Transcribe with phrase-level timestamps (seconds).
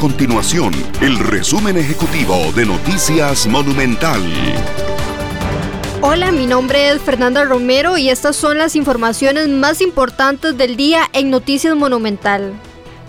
[0.00, 4.22] continuación el resumen ejecutivo de Noticias Monumental.
[6.00, 11.02] Hola, mi nombre es Fernanda Romero y estas son las informaciones más importantes del día
[11.12, 12.54] en Noticias Monumental.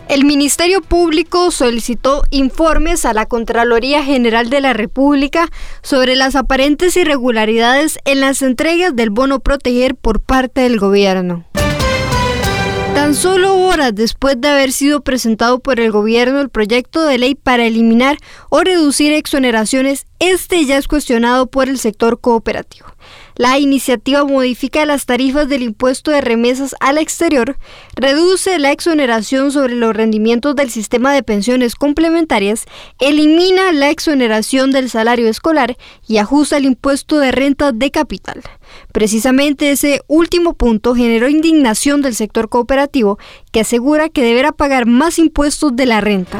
[0.10, 5.48] El Ministerio Público solicitó informes a la Contraloría General de la República
[5.82, 11.46] sobre las aparentes irregularidades en las entregas del bono proteger por parte del gobierno.
[13.12, 17.36] Tan solo horas después de haber sido presentado por el gobierno el proyecto de ley
[17.36, 18.18] para eliminar
[18.50, 22.86] o reducir exoneraciones, este ya es cuestionado por el sector cooperativo.
[23.36, 27.58] La iniciativa modifica las tarifas del impuesto de remesas al exterior,
[27.96, 32.66] reduce la exoneración sobre los rendimientos del sistema de pensiones complementarias,
[33.00, 35.76] elimina la exoneración del salario escolar
[36.08, 38.44] y ajusta el impuesto de renta de capital.
[38.92, 43.18] Precisamente ese último punto generó indignación del sector cooperativo
[43.52, 46.40] que asegura que deberá pagar más impuestos de la renta.